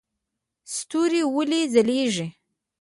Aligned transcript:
ستوري 0.75 1.21
ولې 1.35 1.61
ځلیږي؟ 1.73 2.27